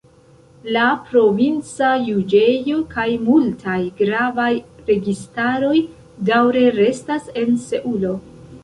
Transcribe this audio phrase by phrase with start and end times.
[0.75, 4.49] La provinca juĝejo kaj multaj gravaj
[4.91, 5.79] registaroj
[6.33, 8.19] daŭre restas en Seulo.